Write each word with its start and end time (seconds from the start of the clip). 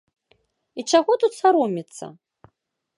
І 0.79 0.87
чаго 0.93 1.19
тут 1.25 1.37
саромецца? 1.41 2.05